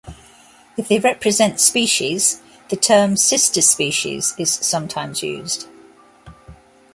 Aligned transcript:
If 0.77 0.87
they 0.87 0.97
represent 0.97 1.59
species, 1.59 2.41
the 2.69 2.75
term 2.75 3.15
"sister 3.15 3.61
species" 3.61 4.33
is 4.39 4.51
sometimes 4.51 5.21
used. 5.21 5.67